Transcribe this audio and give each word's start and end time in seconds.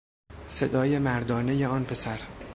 صدای 0.49 0.99
مردانهی 0.99 1.65
آن 1.65 1.83
پسر 1.83 2.19